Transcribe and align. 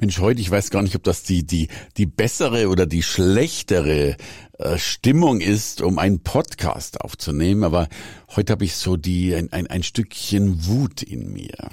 Mensch, 0.00 0.18
heute, 0.18 0.40
ich 0.40 0.50
weiß 0.50 0.70
gar 0.70 0.82
nicht, 0.82 0.96
ob 0.96 1.02
das 1.02 1.24
die, 1.24 1.44
die, 1.44 1.68
die 1.98 2.06
bessere 2.06 2.68
oder 2.70 2.86
die 2.86 3.02
schlechtere 3.02 4.16
äh, 4.58 4.78
Stimmung 4.78 5.42
ist, 5.42 5.82
um 5.82 5.98
einen 5.98 6.20
Podcast 6.20 7.02
aufzunehmen, 7.02 7.64
aber 7.64 7.86
heute 8.34 8.54
habe 8.54 8.64
ich 8.64 8.76
so 8.76 8.96
die, 8.96 9.34
ein, 9.34 9.52
ein, 9.52 9.66
ein 9.66 9.82
Stückchen 9.82 10.66
Wut 10.66 11.02
in 11.02 11.34
mir. 11.34 11.68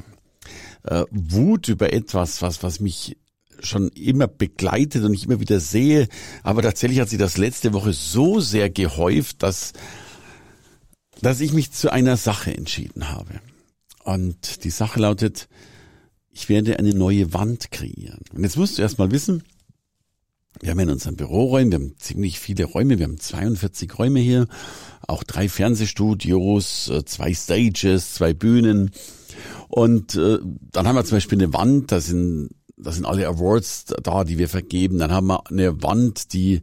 Äh, 0.83 1.05
Wut 1.09 1.69
über 1.69 1.93
etwas, 1.93 2.41
was, 2.41 2.63
was 2.63 2.81
mich 2.81 3.15
schon 3.61 3.87
immer 3.89 4.27
begleitet 4.27 5.05
und 5.05 5.13
ich 5.13 5.23
immer 5.23 5.39
wieder 5.39 5.61
sehe, 5.61 6.09
aber 6.43 6.61
tatsächlich 6.61 6.99
hat 6.99 7.07
sie 7.07 7.17
das 7.17 7.37
letzte 7.37 7.71
Woche 7.71 7.93
so 7.93 8.41
sehr 8.41 8.69
gehäuft, 8.69 9.41
dass, 9.41 9.71
dass 11.21 11.39
ich 11.39 11.53
mich 11.53 11.71
zu 11.71 11.93
einer 11.93 12.17
Sache 12.17 12.53
entschieden 12.53 13.09
habe. 13.09 13.39
Und 14.03 14.65
die 14.65 14.69
Sache 14.69 14.99
lautet, 14.99 15.47
ich 16.37 16.49
werde 16.49 16.77
eine 16.77 16.93
neue 16.93 17.33
Wand 17.33 17.71
kreieren. 17.71 18.19
Und 18.31 18.43
jetzt 18.43 18.57
musst 18.57 18.77
du 18.77 18.83
erst 18.83 18.99
mal 18.99 19.09
wissen, 19.09 19.41
wir 20.61 20.69
haben 20.69 20.79
in 20.79 20.91
unseren 20.91 21.15
Büroräumen, 21.15 21.71
wir 21.71 21.79
haben 21.79 21.95
ziemlich 21.97 22.39
viele 22.39 22.65
Räume, 22.65 22.99
wir 22.99 23.05
haben 23.05 23.19
42 23.19 23.97
Räume 23.97 24.19
hier, 24.19 24.47
auch 25.07 25.23
drei 25.23 25.49
Fernsehstudios, 25.49 26.89
äh, 26.89 27.03
zwei 27.05 27.33
Stages, 27.33 28.13
zwei 28.13 28.33
Bühnen. 28.33 28.91
Und 29.67 30.13
äh, 30.13 30.37
dann 30.71 30.87
haben 30.87 30.95
wir 30.95 31.05
zum 31.05 31.17
Beispiel 31.17 31.41
eine 31.41 31.53
Wand, 31.53 31.91
da 31.91 31.99
sind, 31.99 32.51
da 32.77 32.91
sind 32.91 33.07
alle 33.07 33.27
Awards 33.27 33.85
da, 34.03 34.23
die 34.23 34.37
wir 34.37 34.47
vergeben. 34.47 34.99
Dann 34.99 35.11
haben 35.11 35.27
wir 35.27 35.47
eine 35.49 35.81
Wand, 35.81 36.33
die 36.33 36.61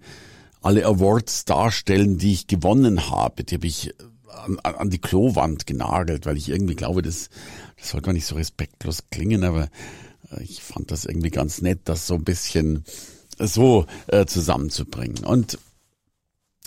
alle 0.62 0.86
Awards 0.86 1.46
darstellen, 1.46 2.18
die 2.18 2.32
ich 2.32 2.46
gewonnen 2.46 3.10
habe. 3.10 3.42
Die 3.42 3.56
habe 3.56 3.66
ich 3.66 3.92
an, 4.42 4.58
an 4.58 4.90
die 4.90 4.98
Klowand 4.98 5.66
genagelt, 5.66 6.26
weil 6.26 6.36
ich 6.36 6.48
irgendwie 6.48 6.74
glaube, 6.74 7.02
das, 7.02 7.30
das 7.78 7.90
soll 7.90 8.00
gar 8.00 8.12
nicht 8.12 8.26
so 8.26 8.34
respektlos 8.34 9.04
klingen, 9.10 9.44
aber 9.44 9.68
äh, 10.30 10.42
ich 10.42 10.62
fand 10.62 10.90
das 10.90 11.04
irgendwie 11.04 11.30
ganz 11.30 11.60
nett, 11.62 11.80
das 11.84 12.06
so 12.06 12.14
ein 12.14 12.24
bisschen 12.24 12.84
so 13.38 13.86
äh, 14.06 14.26
zusammenzubringen. 14.26 15.24
Und 15.24 15.58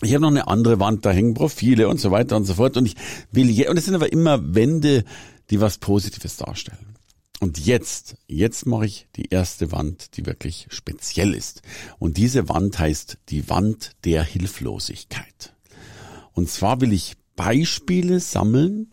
ich 0.01 0.13
habe 0.13 0.21
noch 0.21 0.29
eine 0.29 0.47
andere 0.47 0.79
Wand, 0.79 1.05
da 1.05 1.11
hängen 1.11 1.33
Profile 1.33 1.87
und 1.87 1.99
so 1.99 2.11
weiter 2.11 2.35
und 2.35 2.45
so 2.45 2.55
fort. 2.55 2.77
Und 2.77 2.85
ich 2.85 2.95
will 3.31 3.49
je, 3.49 3.67
und 3.67 3.77
es 3.77 3.85
sind 3.85 3.95
aber 3.95 4.11
immer 4.11 4.53
Wände, 4.53 5.03
die 5.49 5.59
was 5.59 5.79
Positives 5.79 6.37
darstellen. 6.37 6.97
Und 7.39 7.59
jetzt, 7.59 8.15
jetzt 8.27 8.65
mache 8.65 8.85
ich 8.85 9.07
die 9.15 9.29
erste 9.29 9.71
Wand, 9.71 10.17
die 10.17 10.25
wirklich 10.25 10.67
speziell 10.69 11.33
ist. 11.33 11.61
Und 11.99 12.17
diese 12.17 12.49
Wand 12.49 12.79
heißt 12.79 13.17
die 13.29 13.47
Wand 13.49 13.91
der 14.05 14.23
Hilflosigkeit. 14.23 15.53
Und 16.33 16.49
zwar 16.49 16.81
will 16.81 16.93
ich 16.93 17.15
Beispiele 17.37 18.19
sammeln, 18.19 18.91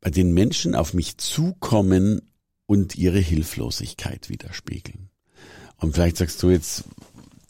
bei 0.00 0.10
denen 0.10 0.34
Menschen 0.34 0.74
auf 0.74 0.92
mich 0.92 1.18
zukommen 1.18 2.20
und 2.66 2.96
ihre 2.96 3.20
Hilflosigkeit 3.20 4.28
widerspiegeln. 4.28 5.10
Und 5.76 5.94
vielleicht 5.94 6.16
sagst 6.16 6.42
du 6.42 6.50
jetzt, 6.50 6.84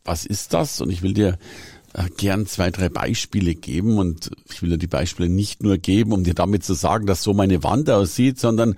was 0.04 0.26
ist 0.26 0.52
das? 0.52 0.82
Und 0.82 0.90
ich 0.90 1.00
will 1.00 1.14
dir 1.14 1.38
äh, 1.94 2.08
gern 2.16 2.46
zwei, 2.46 2.70
drei 2.70 2.88
Beispiele 2.88 3.54
geben 3.54 3.98
und 3.98 4.30
ich 4.52 4.60
will 4.60 4.70
dir 4.70 4.78
die 4.78 4.86
Beispiele 4.86 5.28
nicht 5.28 5.62
nur 5.62 5.78
geben, 5.78 6.12
um 6.12 6.24
dir 6.24 6.34
damit 6.34 6.64
zu 6.64 6.74
sagen, 6.74 7.06
dass 7.06 7.22
so 7.22 7.32
meine 7.32 7.62
Wand 7.62 7.88
aussieht, 7.88 8.38
sondern 8.38 8.74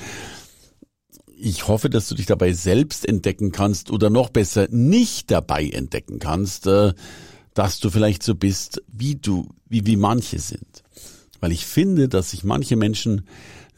ich 1.39 1.69
hoffe, 1.69 1.91
dass 1.91 2.09
du 2.09 2.15
dich 2.15 2.27
dabei 2.27 2.53
selbst 2.53 3.07
entdecken 3.07 3.53
kannst 3.53 3.91
oder 3.91 4.11
noch 4.11 4.31
besser 4.31 4.69
nicht 4.71 5.31
dabei 5.31 5.69
entdecken 5.69 6.19
kannst, 6.19 6.67
äh, 6.67 6.93
dass 7.57 7.81
du 7.81 7.89
vielleicht 7.89 8.23
so 8.23 8.35
bist, 8.35 8.83
wie 8.87 9.17
du, 9.17 9.49
wie, 9.67 9.87
wie 9.87 9.97
manche 9.97 10.39
sind. 10.39 10.85
Weil 11.41 11.53
ich 11.53 11.65
finde, 11.65 12.07
dass 12.07 12.31
sich 12.31 12.45
manche 12.45 12.77
Menschen 12.77 13.27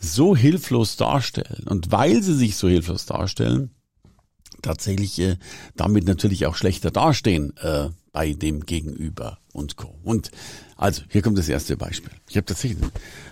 so 0.01 0.35
hilflos 0.35 0.97
darstellen. 0.97 1.65
Und 1.65 1.93
weil 1.93 2.21
sie 2.21 2.35
sich 2.35 2.57
so 2.57 2.69
hilflos 2.69 3.07
darstellen, 3.07 3.71
tatsächlich 4.63 5.21
äh, 5.21 5.37
damit 5.77 6.07
natürlich 6.07 6.47
auch 6.47 6.57
schlechter 6.57 6.91
dastehen 6.91 7.57
äh, 7.59 7.91
bei 8.11 8.33
dem 8.33 8.67
Gegenüber 8.67 9.39
und 9.53 9.77
Co. 9.77 9.95
Und 10.03 10.33
also, 10.77 11.03
hier 11.09 11.23
kommt 11.23 11.39
das 11.39 11.49
erste 11.49 11.77
Beispiel. 11.77 12.11
Ich 12.29 12.37
habe 12.37 12.47
tatsächlich 12.47 12.81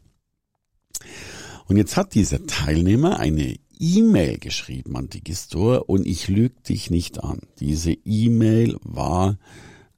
Und 1.73 1.77
jetzt 1.77 1.97
hat 1.97 2.13
dieser 2.13 2.45
Teilnehmer 2.45 3.19
eine 3.19 3.55
E-Mail 3.79 4.37
geschrieben 4.37 4.95
an 4.95 5.09
Digistore 5.09 5.85
und 5.85 6.05
ich 6.05 6.27
lüge 6.27 6.53
dich 6.69 6.91
nicht 6.91 7.23
an. 7.23 7.39
Diese 7.59 7.93
E-Mail 8.05 8.77
war 8.83 9.39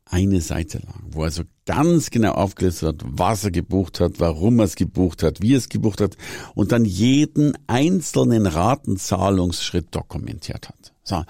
eine 0.05 0.39
Seite 0.39 0.77
lang, 0.77 1.03
wo 1.11 1.25
er 1.25 1.31
so 1.31 1.43
ganz 1.65 2.11
genau 2.11 2.31
aufgelistet 2.31 2.87
hat, 2.87 3.05
was 3.05 3.43
er 3.43 3.51
gebucht 3.51 3.99
hat, 3.99 4.21
warum 4.21 4.59
er 4.59 4.65
es 4.67 4.77
gebucht 4.77 5.21
hat, 5.21 5.41
wie 5.41 5.53
er 5.53 5.57
es 5.57 5.67
gebucht 5.67 5.99
hat 5.99 6.15
und 6.53 6.71
dann 6.71 6.85
jeden 6.85 7.57
einzelnen 7.67 8.45
Ratenzahlungsschritt 8.45 9.93
dokumentiert 9.93 10.69
hat. 10.69 10.93
So, 11.03 11.25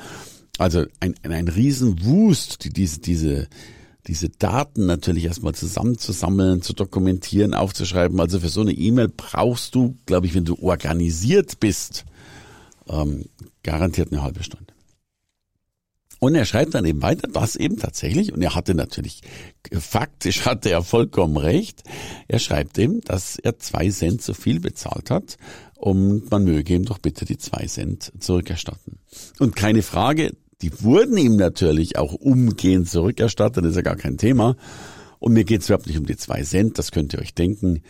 also 0.60 0.86
ein, 1.00 1.16
ein, 1.24 1.32
ein 1.32 1.48
Riesenwust, 1.48 2.66
die 2.66 2.70
diese, 2.70 3.00
diese, 3.00 3.48
diese 4.08 4.30
Daten 4.30 4.86
natürlich 4.86 5.26
erstmal 5.26 5.56
zusammenzusammeln, 5.56 6.62
zu 6.62 6.74
dokumentieren, 6.74 7.54
aufzuschreiben. 7.54 8.20
Also 8.20 8.40
für 8.40 8.50
so 8.50 8.62
eine 8.62 8.74
E-Mail 8.74 9.10
brauchst 9.10 9.76
du, 9.76 9.98
glaube 10.06 10.28
ich, 10.28 10.36
wenn 10.36 10.46
du 10.46 10.58
organisiert 10.62 11.60
bist, 11.60 12.06
ähm, 12.88 13.26
garantiert 13.64 14.12
eine 14.12 14.22
halbe 14.22 14.44
Stunde. 14.44 14.76
Und 16.20 16.34
er 16.34 16.46
schreibt 16.46 16.74
dann 16.74 16.86
eben 16.86 17.02
weiter, 17.02 17.28
dass 17.28 17.56
eben 17.56 17.78
tatsächlich, 17.78 18.34
und 18.34 18.42
er 18.42 18.56
hatte 18.56 18.74
natürlich, 18.74 19.22
faktisch 19.72 20.46
hatte 20.46 20.70
er 20.70 20.82
vollkommen 20.82 21.38
recht, 21.38 21.84
er 22.28 22.40
schreibt 22.40 22.78
eben, 22.78 23.02
dass 23.02 23.38
er 23.38 23.60
zwei 23.60 23.90
Cent 23.90 24.22
zu 24.22 24.34
viel 24.34 24.60
bezahlt 24.60 25.12
hat 25.12 25.38
und 25.76 26.32
man 26.32 26.46
möge 26.46 26.74
ihm 26.74 26.86
doch 26.86 27.00
bitte 27.00 27.26
die 27.26 27.38
zwei 27.38 27.66
Cent 27.68 28.12
zurückerstatten. 28.20 29.00
Und 29.40 29.56
keine 29.56 29.82
Frage, 29.82 30.32
die 30.62 30.84
wurden 30.84 31.18
ihm 31.18 31.36
natürlich 31.36 31.98
auch 31.98 32.14
umgehend 32.14 32.90
zurückerstattet, 32.90 33.64
das 33.64 33.72
ist 33.72 33.78
ja 33.78 33.82
gar 33.82 33.96
kein 33.96 34.18
Thema. 34.18 34.56
Und 35.20 35.34
mir 35.34 35.44
geht 35.44 35.62
es 35.62 35.70
überhaupt 35.70 35.88
nicht 35.88 35.98
um 35.98 36.06
die 36.06 36.18
zwei 36.18 36.44
Cent, 36.44 36.78
das 36.78 36.92
könnt 36.92 37.14
ihr 37.14 37.20
euch 37.20 37.34
denken. 37.34 37.82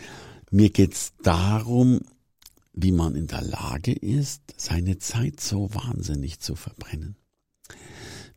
Mir 0.51 0.69
geht 0.69 0.93
es 0.93 1.13
darum, 1.23 2.01
wie 2.73 2.91
man 2.91 3.15
in 3.15 3.27
der 3.27 3.41
Lage 3.41 3.93
ist, 3.93 4.41
seine 4.57 4.97
Zeit 4.99 5.39
so 5.39 5.69
wahnsinnig 5.73 6.39
zu 6.39 6.55
verbrennen 6.55 7.15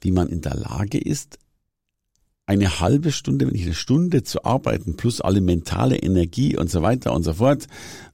wie 0.00 0.12
man 0.12 0.28
in 0.28 0.40
der 0.40 0.54
Lage 0.54 0.98
ist, 0.98 1.38
eine 2.46 2.80
halbe 2.80 3.12
Stunde, 3.12 3.46
wenn 3.46 3.52
nicht 3.52 3.66
eine 3.66 3.74
Stunde 3.74 4.22
zu 4.22 4.44
arbeiten, 4.44 4.96
plus 4.96 5.20
alle 5.20 5.42
mentale 5.42 5.96
Energie 5.96 6.56
und 6.56 6.70
so 6.70 6.82
weiter 6.82 7.12
und 7.12 7.22
so 7.22 7.34
fort, 7.34 7.66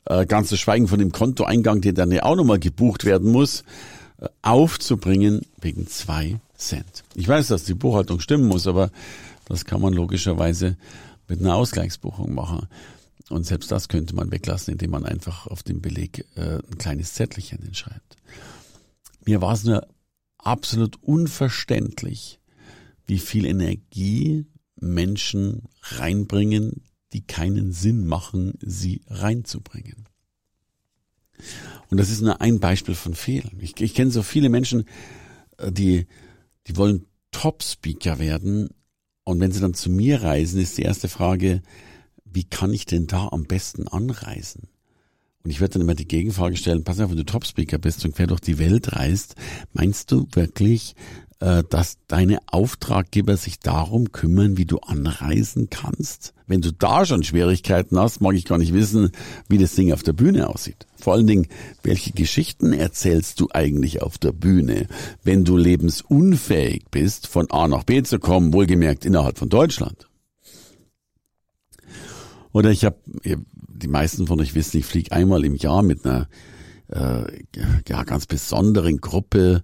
äh, 0.07 0.27
ganz 0.27 0.49
zu 0.49 0.57
schweigen 0.57 0.89
von 0.89 0.99
dem 0.99 1.13
Kontoeingang, 1.13 1.81
der 1.83 1.93
dann 1.93 2.11
ja 2.11 2.25
auch 2.25 2.35
nochmal 2.35 2.59
gebucht 2.59 3.05
werden 3.05 3.31
muss, 3.31 3.63
aufzubringen 4.43 5.43
wegen 5.61 5.87
zwei 5.87 6.41
Cent. 6.57 7.05
Ich 7.15 7.29
weiß, 7.29 7.49
dass 7.49 7.65
die 7.65 7.75
Buchhaltung 7.75 8.21
stimmen 8.21 8.47
muss, 8.47 8.67
aber 8.67 8.91
das 9.47 9.65
kann 9.65 9.81
man 9.81 9.93
logischerweise 9.93 10.77
mit 11.29 11.41
einer 11.41 11.55
Ausgleichsbuchung 11.55 12.35
machen. 12.35 12.69
Und 13.31 13.47
selbst 13.47 13.71
das 13.73 13.89
könnte 13.89 14.15
man 14.15 14.31
weglassen, 14.31 14.73
indem 14.73 14.91
man 14.91 15.05
einfach 15.05 15.47
auf 15.47 15.63
dem 15.63 15.81
Beleg 15.81 16.27
äh, 16.37 16.59
ein 16.59 16.79
kleines 16.79 17.15
Zettelchen 17.15 17.63
hinschreibt. 17.63 18.17
Mir 19.25 19.41
war 19.41 19.55
es 19.55 19.65
nur 19.65 19.87
absolut 20.39 21.03
unverständlich, 21.03 22.39
wie 23.07 23.19
viel 23.19 23.47
Energie 23.47 24.47
Menschen 24.77 25.69
reinbringen, 25.83 26.83
die 27.13 27.23
keinen 27.23 27.73
Sinn 27.73 28.07
machen, 28.07 28.55
sie 28.61 29.01
reinzubringen. 29.09 30.07
Und 31.91 31.99
das 31.99 32.11
ist 32.11 32.23
nur 32.23 32.41
ein 32.41 32.61
Beispiel 32.61 32.95
von 32.95 33.15
vielen. 33.15 33.59
Ich, 33.61 33.81
ich 33.81 33.95
kenne 33.95 34.11
so 34.11 34.23
viele 34.23 34.49
Menschen, 34.49 34.85
äh, 35.59 35.71
die, 35.71 36.07
die 36.67 36.77
wollen 36.77 37.07
Top-Speaker 37.31 38.19
werden. 38.19 38.71
Und 39.25 39.41
wenn 39.41 39.53
sie 39.53 39.61
dann 39.61 39.75
zu 39.75 39.91
mir 39.91 40.23
reisen, 40.23 40.61
ist 40.61 40.79
die 40.79 40.83
erste 40.83 41.09
Frage, 41.09 41.63
wie 42.25 42.45
kann 42.45 42.73
ich 42.73 42.87
denn 42.87 43.07
da 43.07 43.29
am 43.29 43.45
besten 43.45 43.89
anreisen? 43.89 44.69
Und 45.45 45.51
ich 45.51 45.61
werde 45.61 45.75
dann 45.75 45.83
immer 45.83 45.95
die 45.95 46.09
Gegenfrage 46.09 46.57
stellen, 46.57 46.85
pass 46.85 47.01
auf, 47.01 47.11
wenn 47.11 47.19
du 47.19 47.25
Topspeaker 47.25 47.79
bist 47.79 48.05
und 48.05 48.15
quer 48.15 48.27
durch 48.27 48.41
die 48.41 48.59
Welt 48.59 48.95
reist, 48.95 49.35
meinst 49.73 50.11
du 50.11 50.27
wirklich, 50.33 50.95
dass 51.69 51.99
deine 52.07 52.39
Auftraggeber 52.47 53.37
sich 53.37 53.59
darum 53.59 54.13
kümmern, 54.13 54.57
wie 54.57 54.65
du 54.65 54.79
anreisen 54.79 55.69
kannst? 55.69 56.33
Wenn 56.47 56.63
du 56.63 56.73
da 56.73 57.05
schon 57.05 57.23
Schwierigkeiten 57.23 57.99
hast, 57.99 58.21
mag 58.21 58.35
ich 58.35 58.47
gar 58.47 58.57
nicht 58.57 58.73
wissen, 58.73 59.11
wie 59.49 59.59
das 59.59 59.75
Ding 59.75 59.93
auf 59.93 60.03
der 60.03 60.15
Bühne 60.15 60.49
aussieht. 60.49 60.87
Vor 60.97 61.13
allen 61.13 61.27
Dingen, 61.27 61.47
welche 61.83 62.13
Geschichten 62.13 62.73
erzählst 62.73 63.41
du 63.41 63.49
eigentlich 63.53 64.01
auf 64.01 64.17
der 64.17 64.33
Bühne, 64.33 64.87
wenn 65.23 65.45
du 65.45 65.59
lebensunfähig 65.59 66.85
bist, 66.91 67.27
von 67.27 67.51
A 67.51 67.69
nach 67.69 67.85
B 67.85 68.03
zu 68.03 68.19
kommen, 68.19 68.55
wohlgemerkt 68.55 69.05
innerhalb 69.05 69.39
von 69.39 69.51
Deutschland? 69.51 70.09
Oder 72.53 72.71
ich 72.71 72.85
habe, 72.85 72.97
die 73.23 73.89
meisten 73.89 74.27
von 74.27 74.41
euch 74.41 74.55
wissen, 74.55 74.79
ich 74.79 74.87
fliege 74.87 75.13
einmal 75.13 75.45
im 75.45 75.57
Jahr 75.57 75.83
mit 75.83 76.07
einer 76.07 76.29
äh, 76.89 77.43
ja, 77.87 78.05
ganz 78.05 78.27
besonderen 78.27 78.99
Gruppe 78.99 79.63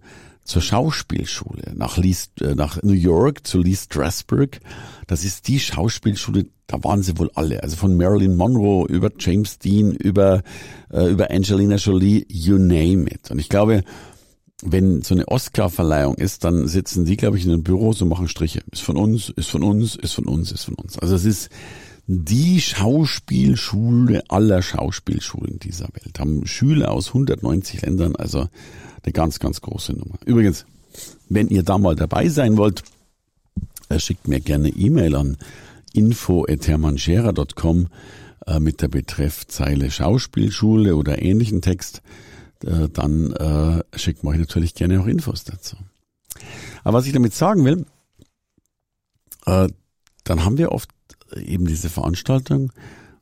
zur 0.51 0.63
Schauspielschule 0.63 1.75
nach, 1.77 1.97
Lee, 1.97 2.17
äh, 2.41 2.57
nach 2.57 2.83
New 2.83 2.93
York 2.93 3.47
zu 3.47 3.59
Lee 3.59 3.77
Strasberg. 3.77 4.59
Das 5.07 5.25
ist 5.25 5.47
die 5.47 5.61
Schauspielschule, 5.61 6.47
da 6.67 6.83
waren 6.83 7.05
sie 7.05 7.17
wohl 7.19 7.31
alle. 7.35 7.63
Also 7.63 7.77
von 7.77 7.97
Marilyn 7.97 8.35
Monroe 8.35 8.87
über 8.89 9.11
James 9.17 9.61
Dean, 9.61 9.93
über, 9.93 10.43
äh, 10.93 11.09
über 11.09 11.31
Angelina 11.31 11.77
Jolie, 11.77 12.27
you 12.29 12.59
name 12.59 13.09
it. 13.09 13.31
Und 13.31 13.39
ich 13.39 13.49
glaube, 13.49 13.85
wenn 14.63 15.03
so 15.03 15.15
eine 15.15 15.29
Oscar-Verleihung 15.29 16.17
ist, 16.17 16.43
dann 16.43 16.67
sitzen 16.67 17.05
die, 17.05 17.17
glaube 17.17 17.39
ich, 17.39 17.45
in 17.45 17.53
einem 17.53 17.63
Büro 17.63 17.91
und 17.91 18.09
machen 18.09 18.27
Striche. 18.27 18.61
Ist 18.73 18.83
von 18.83 18.97
uns, 18.97 19.29
ist 19.31 19.49
von 19.49 19.63
uns, 19.63 19.95
ist 19.95 20.15
von 20.15 20.27
uns, 20.27 20.51
ist 20.51 20.65
von 20.65 20.75
uns. 20.75 20.99
Also 20.99 21.15
es 21.15 21.25
ist 21.25 21.49
die 22.13 22.61
Schauspielschule 22.61 24.25
aller 24.29 24.63
Schauspielschulen 24.63 25.61
dieser 25.61 25.87
Welt. 25.93 26.19
Haben 26.19 26.45
Schüler 26.45 26.91
aus 26.91 27.09
190 27.09 27.83
Ländern, 27.83 28.17
also 28.17 28.49
eine 29.05 29.13
ganz, 29.13 29.39
ganz 29.39 29.61
große 29.61 29.93
Nummer. 29.93 30.19
Übrigens, 30.25 30.67
wenn 31.29 31.47
ihr 31.47 31.63
da 31.63 31.79
mal 31.79 31.95
dabei 31.95 32.29
sein 32.29 32.57
wollt, 32.57 32.83
äh, 33.91 34.01
schickt 34.01 34.27
mir 34.27 34.41
gerne 34.41 34.71
E-Mail 34.71 35.15
an 35.15 35.37
info.hermannscherer.com 35.93 37.87
äh, 38.49 38.59
mit 38.59 38.83
der 38.83 38.89
Betreffzeile 38.89 39.93
Schauspielschule 39.93 40.97
oder 40.97 41.23
ähnlichen 41.23 41.63
Text. 41.63 42.03
Äh, 42.65 42.89
dann 42.89 43.83
schickt 43.95 44.25
mir 44.25 44.31
euch 44.31 44.39
natürlich 44.39 44.75
gerne 44.75 45.01
auch 45.01 45.07
Infos 45.07 45.45
dazu. 45.45 45.77
Aber 46.83 46.99
was 46.99 47.07
ich 47.07 47.13
damit 47.13 47.35
sagen 47.35 47.65
will, 47.65 47.87
dann 49.45 50.45
haben 50.45 50.59
wir 50.59 50.73
oft 50.73 50.91
eben 51.37 51.67
diese 51.67 51.89
Veranstaltung 51.89 52.73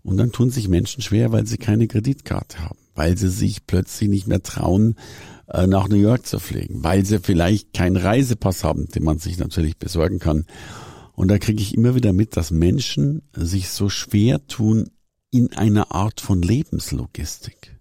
und 0.03 0.17
dann 0.17 0.33
tun 0.33 0.51
sich 0.51 0.69
Menschen 0.69 1.03
schwer, 1.03 1.33
weil 1.33 1.47
sie 1.47 1.59
keine 1.59 1.89
Kreditkarte 1.89 2.61
haben, 2.61 2.79
weil 2.95 3.17
sie 3.19 3.29
sich 3.29 3.67
plötzlich 3.67 4.09
nicht 4.09 4.27
mehr 4.27 4.43
trauen, 4.43 4.97
äh, 5.49 5.67
nach 5.67 5.89
New 5.89 5.97
York 5.97 6.27
zu 6.27 6.39
fliegen, 6.39 6.83
weil 6.85 7.05
sie 7.05 7.19
vielleicht 7.21 7.73
keinen 7.73 7.97
Reisepass 7.97 8.65
haben, 8.65 8.89
den 8.89 9.05
man 9.05 9.19
sich 9.19 9.39
natürlich 9.39 9.79
besorgen 9.79 10.19
kann. 10.19 10.47
Und 11.15 11.29
da 11.29 11.39
kriege 11.39 11.61
ich 11.61 11.75
immer 11.75 11.95
wieder 11.95 12.13
mit, 12.13 12.37
dass 12.37 12.51
Menschen 12.51 13.23
sich 13.35 13.71
so 13.71 13.89
schwer 13.89 14.47
tun 14.47 14.91
in 15.31 15.53
einer 15.53 15.93
Art 15.93 16.21
von 16.21 16.43
Lebenslogistik. 16.43 17.77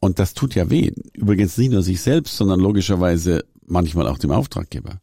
Und 0.00 0.18
das 0.18 0.34
tut 0.34 0.54
ja 0.54 0.68
weh. 0.68 0.90
Übrigens 1.14 1.56
nicht 1.56 1.70
nur 1.70 1.82
sich 1.82 2.00
selbst, 2.00 2.36
sondern 2.36 2.60
logischerweise 2.60 3.44
manchmal 3.66 4.08
auch 4.08 4.18
dem 4.18 4.30
Auftraggeber. 4.30 5.00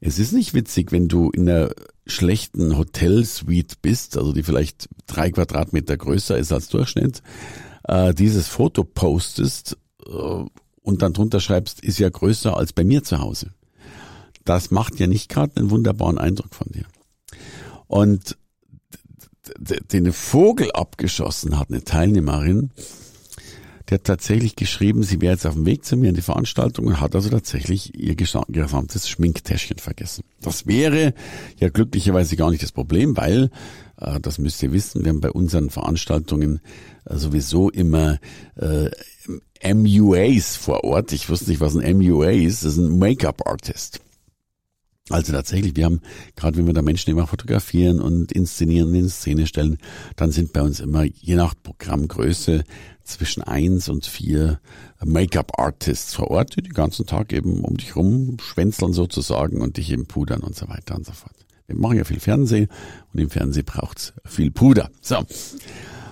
Es 0.00 0.18
ist 0.18 0.32
nicht 0.32 0.54
witzig, 0.54 0.92
wenn 0.92 1.08
du 1.08 1.30
in 1.30 1.48
einer 1.48 1.70
schlechten 2.06 2.76
Hotelsuite 2.76 3.76
bist, 3.80 4.16
also 4.16 4.32
die 4.32 4.42
vielleicht 4.42 4.88
drei 5.06 5.30
Quadratmeter 5.30 5.96
größer 5.96 6.36
ist 6.36 6.52
als 6.52 6.68
Durchschnitt, 6.68 7.22
äh, 7.84 8.14
dieses 8.14 8.48
Foto 8.48 8.84
postest 8.84 9.76
äh, 10.06 10.10
und 10.10 11.02
dann 11.02 11.12
drunter 11.12 11.40
schreibst, 11.40 11.82
ist 11.82 11.98
ja 11.98 12.08
größer 12.08 12.56
als 12.56 12.72
bei 12.72 12.84
mir 12.84 13.02
zu 13.02 13.18
Hause. 13.18 13.52
Das 14.44 14.70
macht 14.70 14.98
ja 14.98 15.06
nicht 15.06 15.28
gerade 15.28 15.56
einen 15.56 15.70
wunderbaren 15.70 16.18
Eindruck 16.18 16.54
von 16.54 16.68
dir. 16.72 16.86
Und 17.86 18.36
den 19.58 20.12
Vogel 20.12 20.70
abgeschossen 20.72 21.58
hat 21.58 21.70
eine 21.70 21.84
Teilnehmerin, 21.84 22.70
die 23.92 23.96
hat 23.96 24.04
tatsächlich 24.04 24.56
geschrieben, 24.56 25.02
sie 25.02 25.20
wäre 25.20 25.34
jetzt 25.34 25.44
auf 25.44 25.52
dem 25.52 25.66
Weg 25.66 25.84
zu 25.84 25.98
mir 25.98 26.08
in 26.08 26.14
die 26.14 26.22
Veranstaltung 26.22 26.86
und 26.86 27.00
hat 27.00 27.14
also 27.14 27.28
tatsächlich 27.28 27.98
ihr 27.98 28.14
gesamtes 28.14 29.06
Schminktäschchen 29.06 29.76
vergessen. 29.76 30.24
Das 30.40 30.66
wäre 30.66 31.12
ja 31.58 31.68
glücklicherweise 31.68 32.36
gar 32.36 32.50
nicht 32.50 32.62
das 32.62 32.72
Problem, 32.72 33.18
weil, 33.18 33.50
äh, 34.00 34.18
das 34.18 34.38
müsst 34.38 34.62
ihr 34.62 34.72
wissen, 34.72 35.04
wir 35.04 35.10
haben 35.10 35.20
bei 35.20 35.30
unseren 35.30 35.68
Veranstaltungen 35.68 36.60
äh, 37.04 37.16
sowieso 37.16 37.68
immer 37.68 38.18
äh, 38.56 38.88
MUAs 39.74 40.56
vor 40.56 40.84
Ort. 40.84 41.12
Ich 41.12 41.28
wusste 41.28 41.50
nicht, 41.50 41.60
was 41.60 41.76
ein 41.76 41.98
MUA 41.98 42.30
ist. 42.30 42.64
Das 42.64 42.72
ist 42.72 42.78
ein 42.78 42.98
Make-up-Artist. 42.98 44.00
Also 45.10 45.32
tatsächlich, 45.32 45.74
wir 45.74 45.84
haben, 45.84 46.00
gerade 46.36 46.56
wenn 46.56 46.66
wir 46.66 46.74
da 46.74 46.82
Menschen 46.82 47.10
immer 47.10 47.26
fotografieren 47.26 48.00
und 48.00 48.30
inszenieren, 48.30 48.88
und 48.88 48.94
in 48.94 49.08
Szene 49.08 49.46
stellen, 49.46 49.78
dann 50.16 50.30
sind 50.30 50.52
bei 50.52 50.62
uns 50.62 50.80
immer, 50.80 51.04
je 51.04 51.34
nach 51.34 51.54
Programmgröße, 51.60 52.64
zwischen 53.04 53.42
eins 53.42 53.88
und 53.88 54.06
vier 54.06 54.60
Make-up-Artists 55.04 56.14
vor 56.14 56.30
Ort, 56.30 56.56
die 56.56 56.62
den 56.62 56.72
ganzen 56.72 57.06
Tag 57.06 57.32
eben 57.32 57.64
um 57.64 57.76
dich 57.76 57.96
rum 57.96 58.36
schwänzeln 58.40 58.92
sozusagen 58.92 59.60
und 59.60 59.76
dich 59.76 59.90
eben 59.90 60.06
pudern 60.06 60.40
und 60.40 60.54
so 60.54 60.68
weiter 60.68 60.94
und 60.94 61.04
so 61.04 61.12
fort. 61.12 61.34
Wir 61.66 61.76
machen 61.76 61.96
ja 61.96 62.04
viel 62.04 62.20
Fernsehen 62.20 62.68
und 63.12 63.20
im 63.20 63.30
Fernsehen 63.30 63.64
braucht's 63.64 64.12
viel 64.24 64.50
Puder. 64.50 64.90
So. 65.00 65.18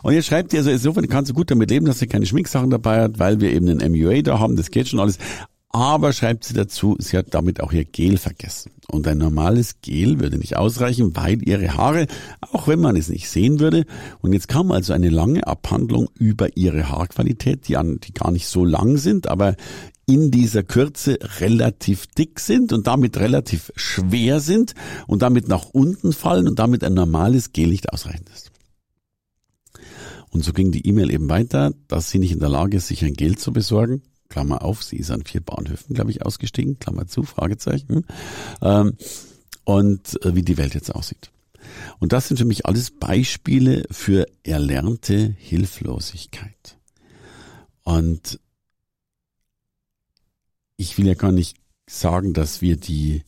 Und 0.02 0.14
jetzt 0.14 0.26
schreibt 0.26 0.52
ihr, 0.52 0.60
also 0.60 0.70
insofern 0.70 1.08
kannst 1.08 1.30
du 1.30 1.34
gut 1.34 1.50
damit 1.50 1.70
leben, 1.70 1.86
dass 1.86 1.98
sie 1.98 2.06
keine 2.06 2.26
Schminksachen 2.26 2.70
dabei 2.70 3.02
hat, 3.02 3.18
weil 3.18 3.40
wir 3.40 3.52
eben 3.52 3.68
einen 3.68 3.92
MUA 3.92 4.22
da 4.22 4.38
haben, 4.38 4.56
das 4.56 4.70
geht 4.70 4.88
schon 4.88 5.00
alles. 5.00 5.18
Aber 5.72 6.12
schreibt 6.12 6.42
sie 6.42 6.54
dazu, 6.54 6.96
sie 6.98 7.16
hat 7.16 7.32
damit 7.32 7.60
auch 7.60 7.72
ihr 7.72 7.84
Gel 7.84 8.18
vergessen. 8.18 8.72
Und 8.88 9.06
ein 9.06 9.18
normales 9.18 9.80
Gel 9.82 10.18
würde 10.18 10.36
nicht 10.36 10.56
ausreichen, 10.56 11.14
weil 11.14 11.46
ihre 11.46 11.76
Haare, 11.76 12.08
auch 12.40 12.66
wenn 12.66 12.80
man 12.80 12.96
es 12.96 13.08
nicht 13.08 13.28
sehen 13.28 13.60
würde, 13.60 13.86
und 14.20 14.32
jetzt 14.32 14.48
kam 14.48 14.72
also 14.72 14.92
eine 14.92 15.10
lange 15.10 15.46
Abhandlung 15.46 16.08
über 16.18 16.56
ihre 16.56 16.88
Haarqualität, 16.88 17.68
die, 17.68 17.76
an, 17.76 18.00
die 18.00 18.12
gar 18.12 18.32
nicht 18.32 18.48
so 18.48 18.64
lang 18.64 18.96
sind, 18.96 19.28
aber 19.28 19.54
in 20.06 20.32
dieser 20.32 20.64
Kürze 20.64 21.18
relativ 21.38 22.08
dick 22.08 22.40
sind 22.40 22.72
und 22.72 22.88
damit 22.88 23.16
relativ 23.18 23.70
schwer 23.76 24.40
sind 24.40 24.74
und 25.06 25.22
damit 25.22 25.46
nach 25.46 25.66
unten 25.66 26.12
fallen 26.12 26.48
und 26.48 26.58
damit 26.58 26.82
ein 26.82 26.94
normales 26.94 27.52
Gel 27.52 27.68
nicht 27.68 27.92
ausreichend 27.92 28.28
ist. 28.30 28.50
Und 30.30 30.42
so 30.42 30.52
ging 30.52 30.72
die 30.72 30.84
E-Mail 30.84 31.12
eben 31.12 31.28
weiter, 31.28 31.72
dass 31.86 32.10
sie 32.10 32.18
nicht 32.18 32.32
in 32.32 32.40
der 32.40 32.48
Lage 32.48 32.78
ist, 32.78 32.88
sich 32.88 33.04
ein 33.04 33.14
Gel 33.14 33.38
zu 33.38 33.52
besorgen, 33.52 34.02
Klammer 34.30 34.62
auf, 34.62 34.82
sie 34.82 34.96
ist 34.96 35.10
an 35.10 35.24
vier 35.24 35.42
Bahnhöfen, 35.42 35.94
glaube 35.94 36.10
ich, 36.10 36.24
ausgestiegen, 36.24 36.78
Klammer 36.78 37.06
zu, 37.06 37.24
Fragezeichen, 37.24 38.06
ähm, 38.62 38.96
und 39.64 40.24
äh, 40.24 40.34
wie 40.34 40.42
die 40.42 40.56
Welt 40.56 40.74
jetzt 40.74 40.94
aussieht. 40.94 41.30
Und 41.98 42.12
das 42.12 42.28
sind 42.28 42.38
für 42.38 42.46
mich 42.46 42.64
alles 42.64 42.90
Beispiele 42.90 43.84
für 43.90 44.26
erlernte 44.42 45.34
Hilflosigkeit. 45.36 46.78
Und 47.82 48.40
ich 50.76 50.96
will 50.96 51.06
ja 51.06 51.14
gar 51.14 51.32
nicht 51.32 51.58
sagen, 51.86 52.32
dass 52.32 52.62
wir 52.62 52.76
die 52.76 53.24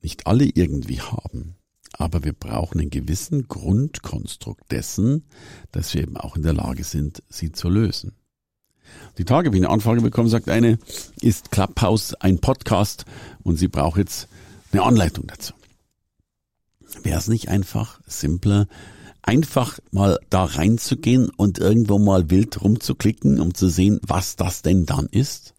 nicht 0.00 0.26
alle 0.26 0.44
irgendwie 0.44 1.00
haben, 1.00 1.56
aber 1.92 2.24
wir 2.24 2.32
brauchen 2.32 2.80
einen 2.80 2.90
gewissen 2.90 3.48
Grundkonstrukt 3.48 4.70
dessen, 4.72 5.26
dass 5.72 5.92
wir 5.92 6.02
eben 6.02 6.16
auch 6.16 6.36
in 6.36 6.42
der 6.42 6.54
Lage 6.54 6.84
sind, 6.84 7.22
sie 7.28 7.52
zu 7.52 7.68
lösen. 7.68 8.12
Die 9.18 9.24
Tage 9.24 9.48
habe 9.48 9.56
ich 9.56 9.62
eine 9.62 9.72
Anfrage 9.72 10.00
bekommen, 10.00 10.28
sagt 10.28 10.48
eine, 10.48 10.78
ist 11.20 11.50
Clubhouse 11.50 12.14
ein 12.14 12.38
Podcast 12.38 13.04
und 13.42 13.56
sie 13.56 13.68
braucht 13.68 13.98
jetzt 13.98 14.28
eine 14.72 14.82
Anleitung 14.82 15.26
dazu. 15.26 15.52
Wäre 17.02 17.18
es 17.18 17.28
nicht 17.28 17.48
einfach 17.48 18.00
simpler, 18.06 18.66
einfach 19.22 19.78
mal 19.90 20.18
da 20.30 20.44
reinzugehen 20.44 21.30
und 21.30 21.58
irgendwo 21.58 21.98
mal 21.98 22.30
wild 22.30 22.62
rumzuklicken, 22.62 23.40
um 23.40 23.54
zu 23.54 23.68
sehen, 23.68 24.00
was 24.02 24.36
das 24.36 24.62
denn 24.62 24.86
dann 24.86 25.06
ist? 25.06 25.54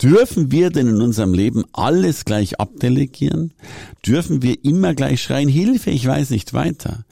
Dürfen 0.00 0.50
wir 0.50 0.70
denn 0.70 0.88
in 0.88 1.00
unserem 1.00 1.34
Leben 1.34 1.64
alles 1.72 2.24
gleich 2.24 2.58
abdelegieren? 2.58 3.52
Dürfen 4.04 4.42
wir 4.42 4.64
immer 4.64 4.94
gleich 4.94 5.22
schreien, 5.22 5.48
Hilfe, 5.48 5.90
ich 5.90 6.06
weiß 6.06 6.30
nicht 6.30 6.54
weiter? 6.54 7.04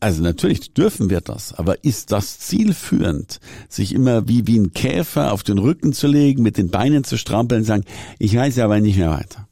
Also 0.00 0.22
natürlich 0.22 0.74
dürfen 0.74 1.08
wir 1.08 1.20
das, 1.20 1.52
aber 1.52 1.84
ist 1.84 2.10
das 2.10 2.40
zielführend, 2.40 3.38
sich 3.68 3.94
immer 3.94 4.26
wie, 4.26 4.46
wie 4.46 4.58
ein 4.58 4.72
Käfer 4.72 5.32
auf 5.32 5.44
den 5.44 5.58
Rücken 5.58 5.92
zu 5.92 6.08
legen, 6.08 6.42
mit 6.42 6.56
den 6.56 6.70
Beinen 6.70 7.04
zu 7.04 7.16
strampeln 7.16 7.60
und 7.60 7.66
sagen, 7.66 7.84
ich 8.18 8.34
weiß 8.34 8.58
aber 8.58 8.80
nicht 8.80 8.96
mehr 8.96 9.10
weiter. 9.10 9.48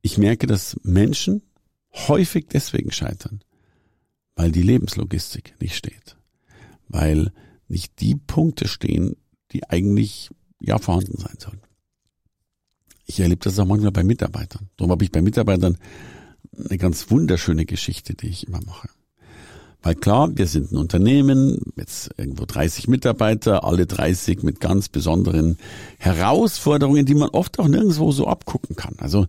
Ich 0.00 0.16
merke, 0.16 0.46
dass 0.46 0.76
Menschen 0.84 1.42
häufig 1.92 2.46
deswegen 2.46 2.92
scheitern, 2.92 3.40
weil 4.36 4.52
die 4.52 4.62
Lebenslogistik 4.62 5.54
nicht 5.60 5.74
steht, 5.74 6.16
weil 6.86 7.32
nicht 7.66 8.00
die 8.00 8.14
Punkte 8.14 8.68
stehen, 8.68 9.16
die 9.50 9.68
eigentlich 9.68 10.30
ja 10.60 10.78
vorhanden 10.78 11.18
sein 11.18 11.36
sollen. 11.38 11.60
ich 13.06 13.20
erlebe 13.20 13.42
das 13.42 13.58
auch 13.58 13.66
manchmal 13.66 13.90
bei 13.90 14.04
Mitarbeitern. 14.04 14.68
Darum 14.76 14.92
habe 14.92 15.02
ich 15.02 15.10
bei 15.10 15.22
Mitarbeitern 15.22 15.78
eine 16.56 16.78
ganz 16.78 17.10
wunderschöne 17.10 17.66
Geschichte, 17.66 18.14
die 18.14 18.28
ich 18.28 18.46
immer 18.46 18.60
mache. 18.64 18.88
Weil 19.80 19.94
klar, 19.94 20.36
wir 20.36 20.48
sind 20.48 20.72
ein 20.72 20.76
Unternehmen, 20.76 21.60
jetzt 21.76 22.10
irgendwo 22.16 22.44
30 22.46 22.88
Mitarbeiter, 22.88 23.62
alle 23.62 23.86
30 23.86 24.42
mit 24.42 24.58
ganz 24.58 24.88
besonderen 24.88 25.56
Herausforderungen, 25.98 27.06
die 27.06 27.14
man 27.14 27.28
oft 27.28 27.60
auch 27.60 27.68
nirgendwo 27.68 28.10
so 28.10 28.26
abgucken 28.26 28.74
kann. 28.74 28.96
Also 28.98 29.26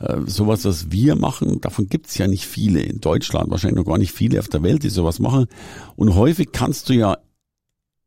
äh, 0.00 0.18
sowas, 0.26 0.64
was 0.64 0.90
wir 0.90 1.14
machen, 1.14 1.60
davon 1.60 1.86
gibt's 1.86 2.18
ja 2.18 2.26
nicht 2.26 2.46
viele 2.46 2.80
in 2.80 3.00
Deutschland, 3.00 3.50
wahrscheinlich 3.50 3.78
noch 3.78 3.90
gar 3.90 3.98
nicht 3.98 4.12
viele 4.12 4.40
auf 4.40 4.48
der 4.48 4.64
Welt, 4.64 4.82
die 4.82 4.88
sowas 4.88 5.20
machen. 5.20 5.46
Und 5.94 6.16
häufig 6.16 6.50
kannst 6.50 6.88
du 6.88 6.94
ja 6.94 7.18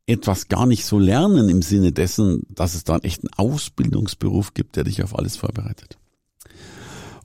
etwas 0.06 0.50
gar 0.50 0.66
nicht 0.66 0.86
so 0.86 1.00
lernen 1.00 1.48
im 1.48 1.62
Sinne 1.62 1.94
dessen, 1.94 2.44
dass 2.50 2.76
es 2.76 2.84
da 2.84 2.96
einen 2.96 3.04
echten 3.04 3.30
Ausbildungsberuf 3.38 4.54
gibt, 4.54 4.76
der 4.76 4.84
dich 4.84 5.02
auf 5.02 5.18
alles 5.18 5.38
vorbereitet. 5.38 5.98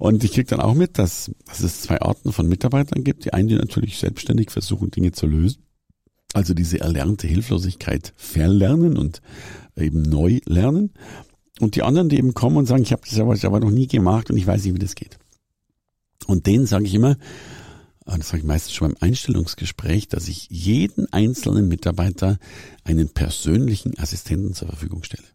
Und 0.01 0.25
ich 0.25 0.33
kriege 0.33 0.47
dann 0.47 0.63
auch 0.63 0.73
mit, 0.73 0.97
dass, 0.97 1.31
dass 1.45 1.61
es 1.61 1.83
zwei 1.83 2.01
Arten 2.01 2.33
von 2.33 2.49
Mitarbeitern 2.49 3.05
gibt. 3.05 3.27
Die 3.27 3.35
einen, 3.35 3.49
die 3.49 3.57
natürlich 3.57 3.99
selbstständig 3.99 4.51
versuchen, 4.51 4.91
Dinge 4.91 5.13
zu 5.13 5.27
lösen. 5.27 5.63
Also 6.33 6.55
diese 6.55 6.81
erlernte 6.81 7.27
Hilflosigkeit 7.27 8.15
verlernen 8.17 8.97
und 8.97 9.21
eben 9.77 10.01
neu 10.01 10.41
lernen. 10.47 10.95
Und 11.61 11.77
die 11.77 11.83
anderen, 11.83 12.09
die 12.09 12.17
eben 12.17 12.33
kommen 12.33 12.57
und 12.57 12.65
sagen, 12.65 12.83
ich 12.83 12.93
habe 12.93 13.03
das 13.07 13.21
aber, 13.21 13.37
aber 13.45 13.61
noch 13.61 13.71
nie 13.71 13.89
gemacht 13.89 14.31
und 14.31 14.39
ich 14.39 14.47
weiß 14.47 14.65
nicht, 14.65 14.75
wie 14.75 14.79
das 14.79 14.95
geht. 14.95 15.19
Und 16.27 16.47
denen 16.47 16.65
sage 16.65 16.87
ich 16.87 16.95
immer, 16.95 17.19
das 18.07 18.29
sage 18.29 18.39
ich 18.39 18.47
meistens 18.47 18.73
schon 18.73 18.95
beim 18.95 19.03
Einstellungsgespräch, 19.03 20.09
dass 20.09 20.29
ich 20.29 20.49
jeden 20.49 21.13
einzelnen 21.13 21.69
Mitarbeiter 21.69 22.39
einen 22.85 23.11
persönlichen 23.11 23.99
Assistenten 23.99 24.55
zur 24.55 24.69
Verfügung 24.69 25.03
stelle. 25.03 25.29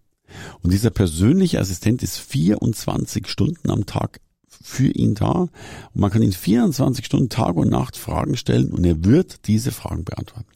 Und 0.64 0.74
dieser 0.74 0.90
persönliche 0.90 1.60
Assistent 1.60 2.02
ist 2.02 2.18
24 2.18 3.28
Stunden 3.28 3.70
am 3.70 3.86
Tag 3.86 4.22
für 4.66 4.88
ihn 4.88 5.14
da 5.14 5.32
und 5.32 5.52
man 5.94 6.10
kann 6.10 6.24
ihn 6.24 6.32
24 6.32 7.06
Stunden 7.06 7.30
Tag 7.30 7.56
und 7.56 7.70
Nacht 7.70 7.98
Fragen 7.98 8.36
stellen 8.36 8.72
und 8.72 8.84
er 8.84 9.06
wird 9.06 9.48
diese 9.48 9.72
Fragen 9.72 10.04
beantworten. 10.04 10.50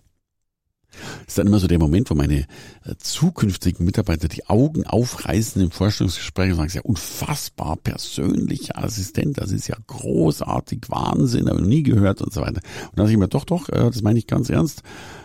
Das 0.91 1.27
ist 1.27 1.37
dann 1.37 1.45
immer 1.45 1.59
so 1.59 1.67
der 1.67 1.77
Moment, 1.77 2.09
wo 2.09 2.15
meine 2.15 2.39
äh, 2.39 2.95
zukünftigen 2.97 3.85
Mitarbeiter 3.85 4.27
die 4.27 4.47
Augen 4.47 4.83
aufreißen 4.83 5.61
im 5.61 5.69
Vorstellungsgespräch 5.69 6.49
und 6.49 6.57
sagen, 6.57 6.71
ja 6.73 6.81
unfassbar 6.81 7.77
persönlicher 7.77 8.83
Assistent, 8.83 9.37
das 9.37 9.51
ist 9.51 9.67
ja 9.67 9.77
großartig, 9.85 10.81
Wahnsinn, 10.87 11.47
habe 11.47 11.57
ich 11.57 11.61
noch 11.61 11.69
nie 11.69 11.83
gehört 11.83 12.23
und 12.23 12.33
so 12.33 12.41
weiter. 12.41 12.61
Und 12.89 12.97
dann 12.97 13.05
sage 13.05 13.11
ich 13.11 13.17
mir, 13.19 13.27
doch, 13.27 13.45
doch, 13.45 13.69
äh, 13.69 13.91
das 13.91 14.01
meine 14.01 14.17
ich 14.17 14.25
ganz 14.25 14.49
ernst. 14.49 14.81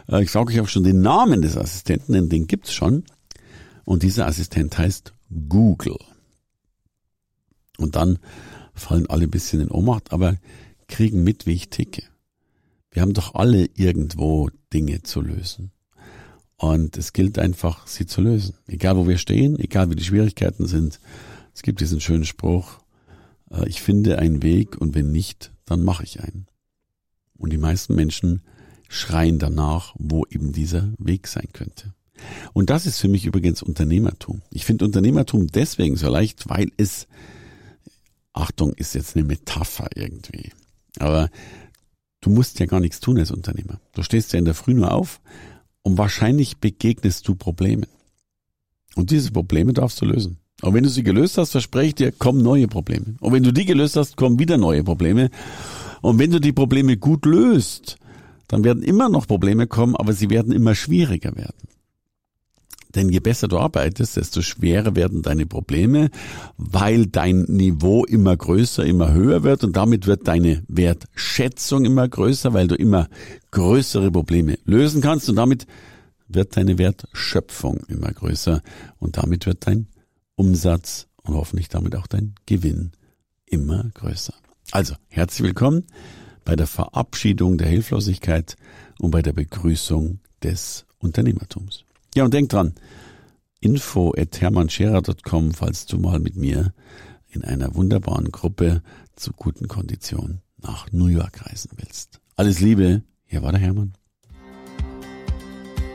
Äh, 0.08 0.22
ich 0.22 0.30
sage 0.30 0.52
euch 0.52 0.60
auch 0.60 0.68
schon 0.68 0.84
den 0.84 1.00
Namen 1.00 1.40
des 1.40 1.56
Assistenten, 1.56 2.12
denn 2.12 2.28
den 2.28 2.46
gibt's 2.46 2.74
schon. 2.74 3.04
Und 3.86 4.02
dieser 4.02 4.26
Assistent 4.26 4.76
heißt 4.76 5.14
Google. 5.48 5.96
Und 7.78 7.96
dann 7.96 8.18
fallen 8.74 9.08
alle 9.08 9.24
ein 9.24 9.30
bisschen 9.30 9.60
in 9.60 9.70
Ohnmacht, 9.70 10.12
aber 10.12 10.36
kriegen 10.88 11.22
mit, 11.24 11.46
wie 11.46 11.52
ich 11.52 11.70
ticke. 11.70 12.02
Wir 12.90 13.02
haben 13.02 13.14
doch 13.14 13.34
alle 13.34 13.68
irgendwo 13.74 14.50
Dinge 14.72 15.02
zu 15.02 15.20
lösen. 15.20 15.72
Und 16.56 16.96
es 16.96 17.12
gilt 17.12 17.38
einfach, 17.38 17.86
sie 17.86 18.06
zu 18.06 18.20
lösen. 18.20 18.54
Egal 18.66 18.96
wo 18.96 19.08
wir 19.08 19.18
stehen, 19.18 19.58
egal 19.58 19.90
wie 19.90 19.96
die 19.96 20.04
Schwierigkeiten 20.04 20.66
sind. 20.66 21.00
Es 21.54 21.62
gibt 21.62 21.80
diesen 21.80 22.00
schönen 22.00 22.24
Spruch, 22.24 22.78
äh, 23.50 23.68
ich 23.68 23.82
finde 23.82 24.18
einen 24.18 24.42
Weg 24.42 24.80
und 24.80 24.94
wenn 24.94 25.10
nicht, 25.12 25.52
dann 25.64 25.82
mache 25.82 26.04
ich 26.04 26.20
einen. 26.20 26.46
Und 27.36 27.52
die 27.52 27.58
meisten 27.58 27.94
Menschen 27.94 28.42
schreien 28.88 29.38
danach, 29.38 29.94
wo 29.98 30.24
eben 30.30 30.52
dieser 30.52 30.92
Weg 30.98 31.26
sein 31.26 31.48
könnte. 31.52 31.94
Und 32.52 32.70
das 32.70 32.86
ist 32.86 33.00
für 33.00 33.08
mich 33.08 33.26
übrigens 33.26 33.62
Unternehmertum. 33.62 34.42
Ich 34.50 34.64
finde 34.64 34.84
Unternehmertum 34.84 35.48
deswegen 35.48 35.96
so 35.96 36.08
leicht, 36.08 36.48
weil 36.48 36.70
es 36.76 37.08
Achtung, 38.34 38.72
ist 38.74 38.94
jetzt 38.94 39.16
eine 39.16 39.24
Metapher 39.24 39.88
irgendwie. 39.94 40.50
Aber 40.98 41.30
du 42.20 42.30
musst 42.30 42.58
ja 42.58 42.66
gar 42.66 42.80
nichts 42.80 43.00
tun 43.00 43.18
als 43.18 43.30
Unternehmer. 43.30 43.80
Du 43.92 44.02
stehst 44.02 44.32
ja 44.32 44.38
in 44.38 44.44
der 44.44 44.54
Früh 44.54 44.74
nur 44.74 44.92
auf 44.92 45.20
und 45.82 45.96
wahrscheinlich 45.96 46.58
begegnest 46.58 47.26
du 47.26 47.36
Problemen. 47.36 47.86
Und 48.96 49.10
diese 49.10 49.30
Probleme 49.32 49.72
darfst 49.72 50.00
du 50.00 50.06
lösen. 50.06 50.38
Und 50.62 50.74
wenn 50.74 50.84
du 50.84 50.90
sie 50.90 51.02
gelöst 51.02 51.38
hast, 51.38 51.52
verspreche 51.52 51.88
ich 51.88 51.94
dir, 51.94 52.12
kommen 52.12 52.42
neue 52.42 52.68
Probleme. 52.68 53.16
Und 53.20 53.32
wenn 53.32 53.42
du 53.42 53.52
die 53.52 53.64
gelöst 53.64 53.96
hast, 53.96 54.16
kommen 54.16 54.38
wieder 54.38 54.56
neue 54.56 54.84
Probleme. 54.84 55.30
Und 56.00 56.18
wenn 56.18 56.30
du 56.30 56.40
die 56.40 56.52
Probleme 56.52 56.96
gut 56.96 57.26
löst, 57.26 57.96
dann 58.48 58.64
werden 58.64 58.82
immer 58.82 59.08
noch 59.08 59.26
Probleme 59.26 59.66
kommen, 59.66 59.96
aber 59.96 60.12
sie 60.12 60.30
werden 60.30 60.52
immer 60.52 60.74
schwieriger 60.74 61.34
werden. 61.36 61.68
Denn 62.94 63.08
je 63.08 63.20
besser 63.20 63.48
du 63.48 63.58
arbeitest, 63.58 64.16
desto 64.16 64.40
schwerer 64.40 64.94
werden 64.94 65.22
deine 65.22 65.46
Probleme, 65.46 66.10
weil 66.56 67.06
dein 67.06 67.42
Niveau 67.42 68.04
immer 68.04 68.36
größer, 68.36 68.84
immer 68.84 69.12
höher 69.12 69.42
wird 69.42 69.64
und 69.64 69.76
damit 69.76 70.06
wird 70.06 70.28
deine 70.28 70.62
Wertschätzung 70.68 71.84
immer 71.84 72.08
größer, 72.08 72.52
weil 72.52 72.68
du 72.68 72.76
immer 72.76 73.08
größere 73.50 74.10
Probleme 74.10 74.58
lösen 74.64 75.00
kannst 75.00 75.28
und 75.28 75.36
damit 75.36 75.66
wird 76.28 76.56
deine 76.56 76.78
Wertschöpfung 76.78 77.80
immer 77.88 78.12
größer 78.12 78.62
und 78.98 79.16
damit 79.16 79.46
wird 79.46 79.66
dein 79.66 79.88
Umsatz 80.36 81.08
und 81.22 81.34
hoffentlich 81.34 81.68
damit 81.68 81.96
auch 81.96 82.06
dein 82.06 82.34
Gewinn 82.46 82.92
immer 83.46 83.84
größer. 83.94 84.34
Also, 84.70 84.94
herzlich 85.08 85.46
willkommen 85.46 85.84
bei 86.44 86.56
der 86.56 86.66
Verabschiedung 86.66 87.58
der 87.58 87.68
Hilflosigkeit 87.68 88.56
und 88.98 89.10
bei 89.10 89.22
der 89.22 89.32
Begrüßung 89.32 90.20
des 90.42 90.86
Unternehmertums. 90.98 91.83
Ja, 92.14 92.24
und 92.24 92.32
denk 92.32 92.48
dran, 92.48 92.74
info 93.60 94.14
at 94.16 94.40
hermannscherer.com, 94.40 95.52
falls 95.52 95.84
du 95.86 95.98
mal 95.98 96.20
mit 96.20 96.36
mir 96.36 96.72
in 97.28 97.44
einer 97.44 97.74
wunderbaren 97.74 98.30
Gruppe 98.30 98.82
zu 99.16 99.32
guten 99.32 99.66
Konditionen 99.66 100.40
nach 100.62 100.86
New 100.92 101.06
York 101.06 101.44
reisen 101.46 101.72
willst. 101.76 102.20
Alles 102.36 102.60
Liebe, 102.60 103.02
hier 103.26 103.42
war 103.42 103.50
der 103.50 103.60
Hermann. 103.60 103.94